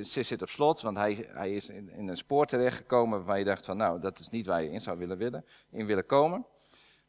zit, 0.01 0.41
op 0.41 0.49
slot, 0.49 0.81
want 0.81 0.97
hij, 0.97 1.27
hij 1.29 1.53
is 1.53 1.69
in, 1.69 1.89
in, 1.89 2.07
een 2.07 2.17
spoor 2.17 2.45
terechtgekomen 2.45 3.17
waarvan 3.17 3.39
je 3.39 3.45
dacht 3.45 3.65
van 3.65 3.77
nou, 3.77 3.99
dat 3.99 4.19
is 4.19 4.29
niet 4.29 4.45
waar 4.45 4.63
je 4.63 4.71
in 4.71 4.81
zou 4.81 4.97
willen, 4.97 5.17
willen, 5.17 5.45
in 5.69 5.85
willen 5.85 6.05
komen. 6.05 6.45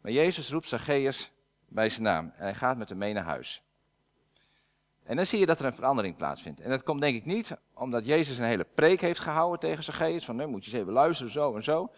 Maar 0.01 0.13
Jezus 0.13 0.51
roept 0.51 0.69
Zacchaeus 0.69 1.33
bij 1.69 1.89
zijn 1.89 2.03
naam 2.03 2.33
en 2.37 2.43
hij 2.43 2.55
gaat 2.55 2.77
met 2.77 2.89
hem 2.89 2.99
mee 2.99 3.13
naar 3.13 3.25
huis. 3.25 3.63
En 5.03 5.17
dan 5.17 5.27
zie 5.27 5.39
je 5.39 5.47
dat 5.47 5.61
er 5.61 5.67
een 5.67 5.75
verandering 5.75 6.17
plaatsvindt. 6.17 6.61
En 6.61 6.71
dat 6.71 6.83
komt 6.83 7.01
denk 7.01 7.17
ik 7.17 7.25
niet 7.25 7.57
omdat 7.75 8.07
Jezus 8.07 8.39
een 8.39 8.45
hele 8.45 8.67
preek 8.75 9.01
heeft 9.01 9.21
gehouden 9.21 9.61
tegen 9.61 9.85
Zacchaeus, 9.85 10.25
van 10.25 10.37
nu 10.37 10.47
moet 10.47 10.65
je 10.65 10.71
eens 10.71 10.81
even 10.81 10.93
luisteren, 10.93 11.33
zo 11.33 11.55
en 11.55 11.63
zo. 11.63 11.91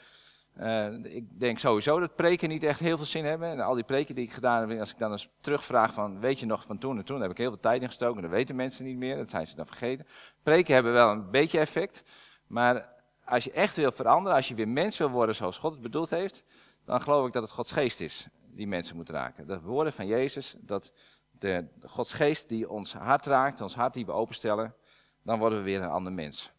Uh, 0.60 1.04
ik 1.04 1.40
denk 1.40 1.58
sowieso 1.58 2.00
dat 2.00 2.14
preken 2.14 2.48
niet 2.48 2.62
echt 2.62 2.80
heel 2.80 2.96
veel 2.96 3.06
zin 3.06 3.25
hebben. 3.25 3.48
En 3.48 3.60
al 3.60 3.75
die 3.75 3.84
preken 3.84 4.14
die 4.14 4.25
ik 4.25 4.32
gedaan 4.32 4.68
heb, 4.68 4.80
als 4.80 4.90
ik 4.90 4.98
dan 4.98 5.12
eens 5.12 5.30
terugvraag 5.40 5.92
van, 5.92 6.20
weet 6.20 6.40
je 6.40 6.46
nog 6.46 6.64
van 6.66 6.78
toen 6.78 6.98
en 6.98 7.04
toen, 7.04 7.20
heb 7.20 7.30
ik 7.30 7.36
heel 7.36 7.48
veel 7.48 7.60
tijd 7.60 7.82
in 7.82 7.88
gestoken. 7.88 8.22
Dat 8.22 8.30
weten 8.30 8.56
mensen 8.56 8.84
niet 8.84 8.96
meer, 8.96 9.16
dat 9.16 9.30
zijn 9.30 9.46
ze 9.46 9.56
dan 9.56 9.66
vergeten. 9.66 10.06
Preken 10.42 10.75
hebben 10.75 10.92
wel 10.92 11.10
een 11.10 11.30
beetje 11.30 11.58
effect. 11.58 12.04
Maar 12.46 12.88
als 13.25 13.44
je 13.44 13.52
echt 13.52 13.76
wil 13.76 13.92
veranderen, 13.92 14.36
als 14.36 14.48
je 14.48 14.54
weer 14.54 14.68
mens 14.68 14.98
wil 14.98 15.10
worden 15.10 15.34
zoals 15.34 15.58
God 15.58 15.72
het 15.72 15.82
bedoeld 15.82 16.10
heeft, 16.10 16.44
dan 16.84 17.00
geloof 17.00 17.26
ik 17.26 17.32
dat 17.32 17.42
het 17.42 17.52
Gods 17.52 17.72
geest 17.72 18.00
is 18.00 18.28
die 18.50 18.66
mensen 18.66 18.96
moet 18.96 19.08
raken. 19.08 19.46
Dat 19.46 19.62
woorden 19.62 19.92
van 19.92 20.06
Jezus, 20.06 20.56
dat 20.58 20.92
de 21.30 21.66
Gods 21.82 22.12
geest 22.12 22.48
die 22.48 22.70
ons 22.70 22.92
hart 22.92 23.26
raakt, 23.26 23.60
ons 23.60 23.75
hart 23.75 23.94
die 23.94 24.06
we 24.06 24.12
openstellen, 24.12 24.75
dan 25.22 25.38
worden 25.38 25.58
we 25.58 25.64
weer 25.64 25.82
een 25.82 25.88
ander 25.88 26.12
mens. 26.12 26.54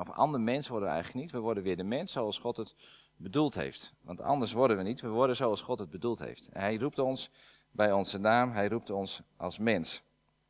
Of 0.00 0.08
een 0.08 0.14
ander 0.14 0.40
mens 0.40 0.68
worden 0.68 0.88
we 0.88 0.94
eigenlijk 0.94 1.24
niet, 1.24 1.34
we 1.34 1.38
worden 1.40 1.62
weer 1.62 1.76
de 1.76 1.82
mens 1.82 2.12
zoals 2.12 2.38
God 2.38 2.56
het 2.56 2.74
bedoeld 3.16 3.54
heeft. 3.54 3.94
Want 4.02 4.20
anders 4.20 4.52
worden 4.52 4.76
we 4.76 4.82
niet, 4.82 5.00
we 5.00 5.08
worden 5.08 5.36
zoals 5.36 5.60
God 5.60 5.78
het 5.78 5.90
bedoeld 5.90 6.18
heeft. 6.18 6.48
Hij 6.52 6.76
roept 6.76 6.98
ons 6.98 7.30
bij 7.70 7.92
onze 7.92 8.18
naam, 8.18 8.52
hij 8.52 8.68
roept 8.68 8.90
ons 8.90 9.22
als 9.36 9.58
mens. 9.58 10.02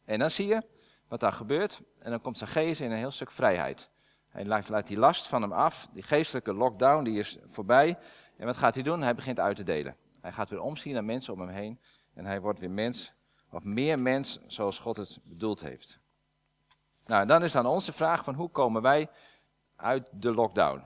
En 0.05 0.19
dan 0.19 0.31
zie 0.31 0.47
je 0.47 0.63
wat 1.09 1.21
daar 1.21 1.33
gebeurt 1.33 1.83
en 1.99 2.11
dan 2.11 2.21
komt 2.21 2.39
zijn 2.39 2.51
geest 2.51 2.81
in 2.81 2.91
een 2.91 2.97
heel 2.97 3.11
stuk 3.11 3.31
vrijheid. 3.31 3.91
Hij 4.29 4.45
laat, 4.45 4.69
laat 4.69 4.87
die 4.87 4.99
last 4.99 5.27
van 5.27 5.43
hem 5.43 5.53
af, 5.53 5.89
die 5.93 6.03
geestelijke 6.03 6.55
lockdown 6.55 7.05
die 7.05 7.19
is 7.19 7.39
voorbij. 7.47 7.99
En 8.37 8.47
wat 8.47 8.57
gaat 8.57 8.75
hij 8.75 8.83
doen? 8.83 9.03
Hij 9.03 9.15
begint 9.15 9.41
uit 9.41 9.57
te 9.57 9.63
delen. 9.63 9.97
Hij 10.21 10.33
gaat 10.33 10.51
weer 10.51 10.63
omzien 10.63 10.93
naar 10.93 11.05
mensen 11.05 11.33
om 11.33 11.41
hem 11.41 11.49
heen 11.49 11.81
en 12.15 12.25
hij 12.25 12.41
wordt 12.41 12.59
weer 12.59 12.71
mens, 12.71 13.13
of 13.51 13.65
meer 13.65 13.99
mens 13.99 14.39
zoals 14.47 14.79
God 14.79 14.97
het 14.97 15.19
bedoeld 15.25 15.61
heeft. 15.61 15.99
Nou, 17.07 17.27
dan 17.27 17.43
is 17.43 17.53
dan 17.53 17.67
onze 17.67 17.93
vraag 17.93 18.25
van 18.25 18.35
hoe 18.35 18.51
komen 18.51 18.83
wij 18.83 19.09
uit 19.81 20.09
de 20.13 20.35
lockdown? 20.35 20.85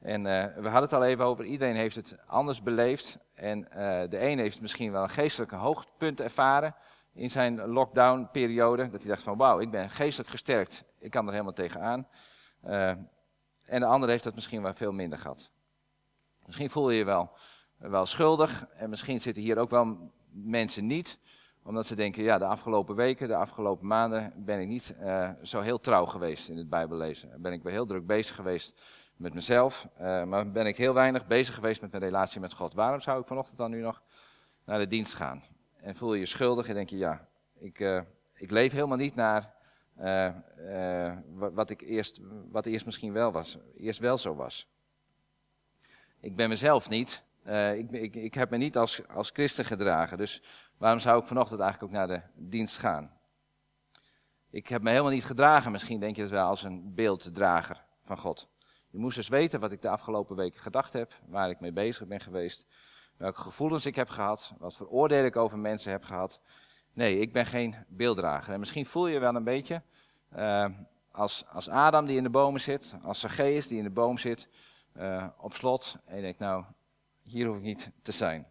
En 0.00 0.24
uh, 0.24 0.44
we 0.44 0.68
hadden 0.68 0.82
het 0.82 0.92
al 0.92 1.04
even 1.04 1.24
over, 1.24 1.44
iedereen 1.44 1.76
heeft 1.76 1.96
het 1.96 2.16
anders 2.26 2.62
beleefd. 2.62 3.18
En 3.34 3.58
uh, 3.58 3.74
de 4.10 4.20
een 4.20 4.38
heeft 4.38 4.60
misschien 4.60 4.92
wel 4.92 5.02
een 5.02 5.10
geestelijke 5.10 5.56
hoogtepunt 5.56 6.20
ervaren 6.20 6.74
in 7.12 7.30
zijn 7.30 7.66
lockdown-periode. 7.66 8.90
Dat 8.90 9.00
hij 9.00 9.10
dacht 9.10 9.22
van 9.22 9.36
wauw, 9.36 9.60
ik 9.60 9.70
ben 9.70 9.90
geestelijk 9.90 10.30
gesterkt, 10.30 10.84
ik 10.98 11.10
kan 11.10 11.26
er 11.26 11.32
helemaal 11.32 11.52
tegenaan. 11.52 12.08
Uh, 12.64 12.88
en 13.66 13.80
de 13.80 13.86
ander 13.86 14.08
heeft 14.08 14.24
dat 14.24 14.34
misschien 14.34 14.62
wel 14.62 14.74
veel 14.74 14.92
minder 14.92 15.18
gehad. 15.18 15.50
Misschien 16.46 16.70
voel 16.70 16.90
je 16.90 16.98
je 16.98 17.04
wel, 17.04 17.30
wel 17.76 18.06
schuldig 18.06 18.66
en 18.76 18.90
misschien 18.90 19.20
zitten 19.20 19.42
hier 19.42 19.58
ook 19.58 19.70
wel 19.70 20.12
mensen 20.30 20.86
niet 20.86 21.18
omdat 21.64 21.86
ze 21.86 21.94
denken, 21.94 22.22
ja, 22.22 22.38
de 22.38 22.44
afgelopen 22.44 22.94
weken, 22.94 23.28
de 23.28 23.36
afgelopen 23.36 23.86
maanden 23.86 24.32
ben 24.36 24.60
ik 24.60 24.68
niet 24.68 24.94
uh, 25.00 25.30
zo 25.42 25.60
heel 25.60 25.80
trouw 25.80 26.04
geweest 26.04 26.48
in 26.48 26.56
het 26.56 26.68
Bijbellezen. 26.68 27.42
Ben 27.42 27.52
ik 27.52 27.62
wel 27.62 27.72
heel 27.72 27.86
druk 27.86 28.06
bezig 28.06 28.34
geweest 28.34 28.80
met 29.16 29.34
mezelf, 29.34 29.86
uh, 30.00 30.24
maar 30.24 30.50
ben 30.50 30.66
ik 30.66 30.76
heel 30.76 30.94
weinig 30.94 31.26
bezig 31.26 31.54
geweest 31.54 31.80
met 31.80 31.90
mijn 31.90 32.02
relatie 32.02 32.40
met 32.40 32.52
God. 32.52 32.74
Waarom 32.74 33.00
zou 33.00 33.20
ik 33.20 33.26
vanochtend 33.26 33.58
dan 33.58 33.70
nu 33.70 33.80
nog 33.80 34.02
naar 34.64 34.78
de 34.78 34.86
dienst 34.86 35.14
gaan? 35.14 35.42
En 35.76 35.94
voel 35.94 36.14
je 36.14 36.20
je 36.20 36.26
schuldig 36.26 36.68
en 36.68 36.74
denk 36.74 36.90
je, 36.90 36.96
ja, 36.96 37.28
ik, 37.58 37.78
uh, 37.78 38.00
ik 38.34 38.50
leef 38.50 38.72
helemaal 38.72 38.96
niet 38.96 39.14
naar 39.14 39.54
wat, 41.34 41.70
ik 41.70 41.80
eerst, 41.80 42.20
wat 42.50 42.66
eerst 42.66 42.84
misschien 42.84 43.12
wel 43.12 43.32
was, 43.32 43.58
eerst 43.76 44.00
wel 44.00 44.18
zo 44.18 44.34
was. 44.34 44.70
Ik 46.20 46.36
ben 46.36 46.48
mezelf 46.48 46.88
niet, 46.88 47.22
ik, 47.74 47.90
ik, 47.90 48.14
ik 48.14 48.34
heb 48.34 48.50
me 48.50 48.56
niet 48.56 48.76
als, 48.76 49.08
als 49.08 49.30
christen 49.30 49.64
gedragen, 49.64 50.18
dus 50.18 50.42
Waarom 50.82 51.00
zou 51.00 51.20
ik 51.20 51.26
vanochtend 51.26 51.60
eigenlijk 51.60 51.92
ook 51.92 51.98
naar 51.98 52.08
de 52.08 52.22
dienst 52.34 52.78
gaan? 52.78 53.10
Ik 54.50 54.68
heb 54.68 54.82
me 54.82 54.90
helemaal 54.90 55.10
niet 55.10 55.24
gedragen, 55.24 55.72
misschien 55.72 56.00
denk 56.00 56.16
je 56.16 56.22
het 56.22 56.30
wel, 56.30 56.46
als 56.46 56.62
een 56.62 56.94
beelddrager 56.94 57.84
van 58.04 58.18
God. 58.18 58.48
Je 58.90 58.98
moest 58.98 59.16
dus 59.16 59.28
weten 59.28 59.60
wat 59.60 59.72
ik 59.72 59.82
de 59.82 59.88
afgelopen 59.88 60.36
weken 60.36 60.60
gedacht 60.60 60.92
heb, 60.92 61.12
waar 61.26 61.50
ik 61.50 61.60
mee 61.60 61.72
bezig 61.72 62.06
ben 62.06 62.20
geweest, 62.20 62.66
welke 63.16 63.40
gevoelens 63.40 63.86
ik 63.86 63.94
heb 63.94 64.08
gehad, 64.08 64.54
wat 64.58 64.76
voor 64.76 64.86
oordelen 64.86 65.24
ik 65.24 65.36
over 65.36 65.58
mensen 65.58 65.92
heb 65.92 66.04
gehad. 66.04 66.40
Nee, 66.92 67.18
ik 67.18 67.32
ben 67.32 67.46
geen 67.46 67.74
beelddrager. 67.88 68.52
En 68.52 68.58
misschien 68.60 68.86
voel 68.86 69.06
je 69.06 69.18
wel 69.18 69.34
een 69.34 69.44
beetje 69.44 69.82
uh, 70.36 70.66
als, 71.10 71.44
als 71.48 71.68
Adam 71.68 72.06
die 72.06 72.16
in 72.16 72.22
de 72.22 72.30
bomen 72.30 72.60
zit, 72.60 72.94
als 73.02 73.20
Zacchaeus 73.20 73.68
die 73.68 73.78
in 73.78 73.84
de 73.84 73.90
boom 73.90 74.18
zit, 74.18 74.48
uh, 74.96 75.26
op 75.36 75.54
slot. 75.54 75.96
En 76.04 76.16
je 76.16 76.22
denkt, 76.22 76.38
nou, 76.38 76.64
hier 77.22 77.46
hoef 77.46 77.56
ik 77.56 77.62
niet 77.62 77.90
te 78.02 78.12
zijn. 78.12 78.46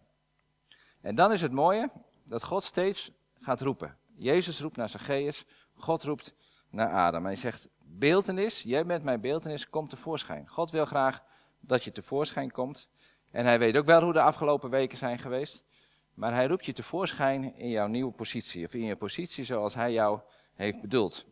En 1.02 1.16
dan 1.16 1.32
is 1.32 1.42
het 1.42 1.52
mooie, 1.52 1.90
dat 2.32 2.44
God 2.44 2.64
steeds 2.64 3.12
gaat 3.40 3.62
roepen. 3.62 3.98
Jezus 4.16 4.60
roept 4.60 4.78
naar 4.78 4.90
Zacchaeus, 4.90 5.46
God 5.74 6.04
roept 6.04 6.34
naar 6.70 6.90
Adam. 6.90 7.26
Hij 7.26 7.36
zegt, 7.36 7.70
beeltenis, 7.84 8.62
jij 8.62 8.86
bent 8.86 9.04
mijn 9.04 9.22
beeltenis, 9.22 9.70
kom 9.70 9.88
tevoorschijn. 9.88 10.48
God 10.48 10.72
wil 10.72 10.86
graag 10.86 11.24
dat 11.60 11.84
je 11.84 11.92
tevoorschijn 11.92 12.52
komt. 12.52 12.90
En 13.32 13.46
hij 13.46 13.60
weet 13.60 13.78
ook 13.78 13.86
wel 13.86 14.04
hoe 14.04 14.14
de 14.14 14.22
afgelopen 14.22 14.70
weken 14.70 14.98
zijn 14.98 15.20
geweest. 15.20 15.66
Maar 16.14 16.34
hij 16.34 16.48
roept 16.48 16.66
je 16.66 16.74
tevoorschijn 16.74 17.56
in 17.56 17.70
jouw 17.70 17.88
nieuwe 17.88 18.12
positie. 18.12 18.66
Of 18.66 18.74
in 18.74 18.84
je 18.84 18.96
positie 18.96 19.44
zoals 19.44 19.76
hij 19.76 19.92
jou 19.92 20.20
heeft 20.54 20.82
bedoeld. 20.82 21.26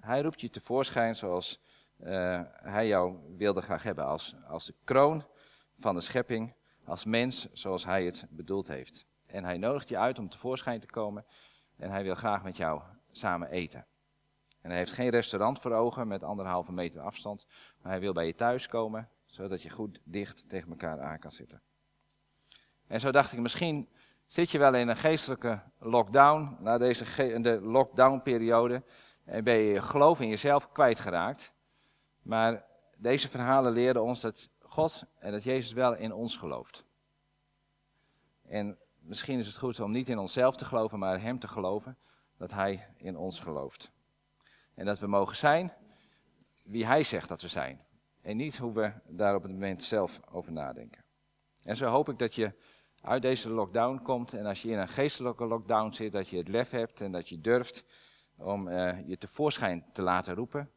Hij 0.00 0.20
roept 0.20 0.40
je 0.40 0.50
tevoorschijn 0.50 1.16
zoals 1.16 1.60
uh, 2.00 2.40
hij 2.46 2.86
jou 2.86 3.16
wilde 3.36 3.60
graag 3.60 3.82
hebben. 3.82 4.04
Als, 4.04 4.34
als 4.48 4.66
de 4.66 4.74
kroon 4.84 5.24
van 5.78 5.94
de 5.94 6.00
schepping. 6.00 6.54
Als 6.84 7.04
mens 7.04 7.48
zoals 7.52 7.84
hij 7.84 8.04
het 8.04 8.26
bedoeld 8.30 8.68
heeft. 8.68 9.06
En 9.26 9.44
hij 9.44 9.58
nodigt 9.58 9.88
je 9.88 9.98
uit 9.98 10.18
om 10.18 10.28
tevoorschijn 10.28 10.80
te 10.80 10.86
komen. 10.86 11.24
En 11.76 11.90
hij 11.90 12.02
wil 12.02 12.14
graag 12.14 12.42
met 12.42 12.56
jou 12.56 12.82
samen 13.10 13.50
eten. 13.50 13.86
En 14.60 14.70
hij 14.70 14.78
heeft 14.78 14.92
geen 14.92 15.08
restaurant 15.08 15.60
voor 15.60 15.72
ogen 15.72 16.08
met 16.08 16.22
anderhalve 16.22 16.72
meter 16.72 17.00
afstand. 17.00 17.46
Maar 17.80 17.92
hij 17.92 18.00
wil 18.00 18.12
bij 18.12 18.26
je 18.26 18.34
thuis 18.34 18.68
komen, 18.68 19.08
zodat 19.26 19.62
je 19.62 19.70
goed 19.70 20.00
dicht 20.04 20.48
tegen 20.48 20.70
elkaar 20.70 21.00
aan 21.00 21.18
kan 21.18 21.32
zitten. 21.32 21.62
En 22.86 23.00
zo 23.00 23.10
dacht 23.10 23.32
ik, 23.32 23.38
misschien 23.38 23.88
zit 24.26 24.50
je 24.50 24.58
wel 24.58 24.74
in 24.74 24.88
een 24.88 24.96
geestelijke 24.96 25.62
lockdown, 25.78 26.56
na 26.60 26.78
deze 26.78 27.04
de 27.40 27.60
lockdown-periode, 27.60 28.82
en 29.24 29.44
ben 29.44 29.54
je 29.54 29.72
je 29.72 29.82
geloof 29.82 30.20
in 30.20 30.28
jezelf 30.28 30.72
kwijtgeraakt. 30.72 31.52
Maar 32.22 32.64
deze 32.96 33.28
verhalen 33.28 33.72
leren 33.72 34.02
ons 34.02 34.20
dat 34.20 34.50
God 34.60 35.04
en 35.18 35.32
dat 35.32 35.44
Jezus 35.44 35.72
wel 35.72 35.94
in 35.94 36.12
ons 36.12 36.36
gelooft. 36.36 36.84
En 38.42 38.78
misschien 39.06 39.38
is 39.38 39.46
het 39.46 39.58
goed 39.58 39.80
om 39.80 39.90
niet 39.90 40.08
in 40.08 40.18
onszelf 40.18 40.56
te 40.56 40.64
geloven, 40.64 40.98
maar 40.98 41.20
Hem 41.20 41.38
te 41.38 41.48
geloven, 41.48 41.98
dat 42.36 42.50
Hij 42.50 42.86
in 42.96 43.16
ons 43.16 43.40
gelooft. 43.40 43.90
En 44.74 44.84
dat 44.84 44.98
we 44.98 45.06
mogen 45.06 45.36
zijn 45.36 45.72
wie 46.64 46.86
Hij 46.86 47.02
zegt 47.02 47.28
dat 47.28 47.42
we 47.42 47.48
zijn. 47.48 47.84
En 48.22 48.36
niet 48.36 48.56
hoe 48.56 48.72
we 48.72 48.92
daar 49.08 49.34
op 49.34 49.42
het 49.42 49.52
moment 49.52 49.82
zelf 49.82 50.20
over 50.30 50.52
nadenken. 50.52 51.04
En 51.62 51.76
zo 51.76 51.86
hoop 51.86 52.08
ik 52.08 52.18
dat 52.18 52.34
je 52.34 52.52
uit 53.00 53.22
deze 53.22 53.48
lockdown 53.48 54.02
komt 54.02 54.34
en 54.34 54.46
als 54.46 54.62
je 54.62 54.70
in 54.70 54.78
een 54.78 54.88
geestelijke 54.88 55.46
lockdown 55.46 55.92
zit, 55.92 56.12
dat 56.12 56.28
je 56.28 56.36
het 56.36 56.48
lef 56.48 56.70
hebt 56.70 57.00
en 57.00 57.12
dat 57.12 57.28
je 57.28 57.40
durft 57.40 57.84
om 58.36 58.68
uh, 58.68 59.08
je 59.08 59.18
tevoorschijn 59.18 59.84
te 59.92 60.02
laten 60.02 60.34
roepen. 60.34 60.70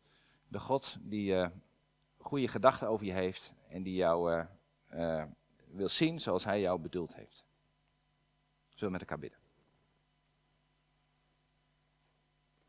De 0.47 0.59
God 0.59 0.97
die 0.99 1.33
uh, 1.33 1.47
goede 2.17 2.47
gedachten 2.47 2.87
over 2.87 3.05
je 3.05 3.13
heeft 3.13 3.53
en 3.69 3.83
die 3.83 3.95
jou 3.95 4.45
uh, 4.93 5.23
wil 5.67 5.89
zien 5.89 6.19
zoals 6.19 6.43
Hij 6.43 6.59
jou 6.59 6.79
bedoeld 6.79 7.15
heeft. 7.15 7.48
Zullen 8.79 8.93
met 8.93 9.01
elkaar 9.01 9.19
bidden. 9.19 9.39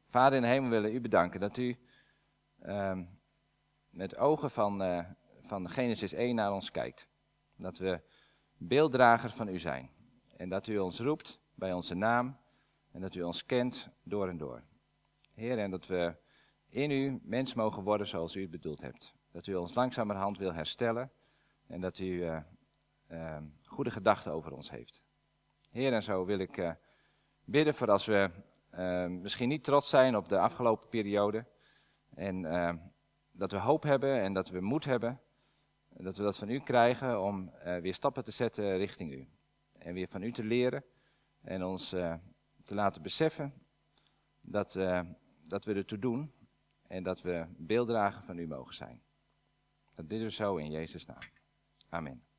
Vader 0.08 0.36
in 0.36 0.42
de 0.42 0.48
hemel 0.48 0.70
willen 0.70 0.94
u 0.94 1.00
bedanken 1.00 1.40
dat 1.40 1.56
u 1.56 1.76
uh, 2.62 2.98
met 3.90 4.16
ogen 4.16 4.50
van, 4.50 4.82
uh, 4.82 5.04
van 5.42 5.70
Genesis 5.70 6.12
1 6.12 6.34
naar 6.34 6.52
ons 6.52 6.70
kijkt. 6.70 7.08
Dat 7.56 7.78
we 7.78 8.00
beelddrager 8.56 9.30
van 9.30 9.48
u 9.48 9.58
zijn. 9.58 9.90
En 10.36 10.48
dat 10.48 10.66
u 10.66 10.78
ons 10.78 10.98
roept 10.98 11.40
bij 11.54 11.72
onze 11.72 11.94
naam. 11.94 12.38
En 12.92 13.00
dat 13.00 13.14
u 13.14 13.22
ons 13.22 13.46
kent 13.46 13.88
door 14.02 14.28
en 14.28 14.36
door. 14.36 14.62
Heer, 15.34 15.58
en 15.58 15.70
dat 15.70 15.86
we 15.86 16.16
in 16.68 16.90
u 16.90 17.20
mens 17.22 17.54
mogen 17.54 17.82
worden 17.82 18.06
zoals 18.06 18.34
u 18.34 18.40
het 18.40 18.50
bedoeld 18.50 18.80
hebt. 18.80 19.14
Dat 19.32 19.46
u 19.46 19.54
ons 19.54 19.74
langzamerhand 19.74 20.38
wil 20.38 20.52
herstellen. 20.52 21.12
En 21.66 21.80
dat 21.80 21.98
u 21.98 22.04
uh, 22.04 22.40
ehm, 23.06 23.44
goede 23.64 23.90
gedachten 23.90 24.32
over 24.32 24.52
ons 24.52 24.70
heeft. 24.70 25.02
Heer, 25.70 25.92
en 25.92 26.02
zo 26.02 26.24
wil 26.24 26.38
ik 26.38 26.56
uh, 26.56 26.72
bidden 27.44 27.74
voor 27.74 27.90
als 27.90 28.06
we 28.06 28.30
ehm, 28.70 29.20
misschien 29.20 29.48
niet 29.48 29.64
trots 29.64 29.88
zijn 29.88 30.16
op 30.16 30.28
de 30.28 30.38
afgelopen 30.38 30.88
periode. 30.88 31.44
En 32.14 32.44
ehm, 32.44 32.76
dat 33.32 33.50
we 33.50 33.58
hoop 33.58 33.82
hebben 33.82 34.20
en 34.20 34.32
dat 34.32 34.48
we 34.48 34.60
moed 34.60 34.84
hebben. 34.84 35.20
Dat 35.88 36.16
we 36.16 36.22
dat 36.22 36.36
van 36.36 36.48
u 36.48 36.60
krijgen 36.60 37.22
om 37.22 37.52
weer 37.80 37.94
stappen 37.94 38.24
te 38.24 38.30
zetten 38.30 38.76
richting 38.76 39.12
u. 39.12 39.28
En 39.78 39.94
weer 39.94 40.08
van 40.08 40.22
u 40.22 40.32
te 40.32 40.44
leren 40.44 40.84
en 41.42 41.64
ons 41.64 41.88
te 42.64 42.74
laten 42.74 43.02
beseffen 43.02 43.52
dat, 44.40 44.72
dat 45.42 45.64
we 45.64 45.74
ertoe 45.74 45.98
doen 45.98 46.32
en 46.86 47.02
dat 47.02 47.22
we 47.22 47.46
beelddragen 47.56 48.24
van 48.24 48.38
u 48.38 48.46
mogen 48.46 48.74
zijn. 48.74 49.02
Dat 49.94 50.08
bidden 50.08 50.28
we 50.28 50.34
zo 50.34 50.56
in 50.56 50.70
Jezus' 50.70 51.06
naam. 51.06 51.22
Amen. 51.88 52.29